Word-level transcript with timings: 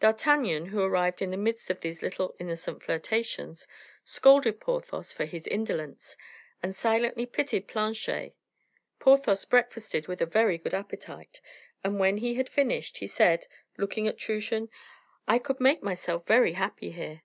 D'Artagnan, 0.00 0.66
who 0.66 0.82
arrived 0.82 1.22
in 1.22 1.30
the 1.30 1.38
midst 1.38 1.70
of 1.70 1.80
these 1.80 2.02
little 2.02 2.36
innocent 2.38 2.82
flirtations, 2.82 3.66
scolded 4.04 4.60
Porthos 4.60 5.14
for 5.14 5.24
his 5.24 5.46
indolence, 5.46 6.18
and 6.62 6.76
silently 6.76 7.24
pitied 7.24 7.66
Planchet. 7.66 8.34
Porthos 8.98 9.46
breakfasted 9.46 10.08
with 10.08 10.20
a 10.20 10.26
very 10.26 10.58
good 10.58 10.74
appetite, 10.74 11.40
and 11.82 11.98
when 11.98 12.18
he 12.18 12.34
had 12.34 12.50
finished, 12.50 12.98
he 12.98 13.06
said, 13.06 13.46
looking 13.78 14.06
at 14.06 14.18
Truchen, 14.18 14.68
"I 15.26 15.38
could 15.38 15.58
make 15.58 15.82
myself 15.82 16.26
very 16.26 16.52
happy 16.52 16.90
here." 16.90 17.22